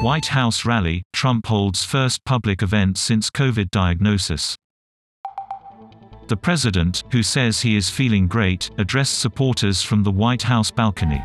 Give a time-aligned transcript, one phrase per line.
[0.00, 4.54] White House rally Trump holds first public event since COVID diagnosis.
[6.28, 11.20] The president, who says he is feeling great, addressed supporters from the White House balcony.